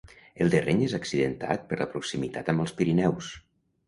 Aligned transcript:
El 0.43 0.47
terreny 0.51 0.79
és 0.85 0.95
accidentat 0.99 1.67
per 1.73 1.77
la 1.81 1.87
proximitat 1.91 2.49
amb 2.55 2.65
els 2.65 2.73
Pirineus. 2.81 3.29